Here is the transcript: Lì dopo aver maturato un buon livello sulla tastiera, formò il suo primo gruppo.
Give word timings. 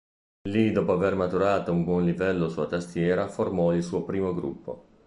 Lì 0.49 0.71
dopo 0.71 0.93
aver 0.93 1.13
maturato 1.13 1.71
un 1.71 1.83
buon 1.83 2.03
livello 2.05 2.49
sulla 2.49 2.65
tastiera, 2.65 3.27
formò 3.27 3.71
il 3.71 3.83
suo 3.83 4.03
primo 4.03 4.33
gruppo. 4.33 4.87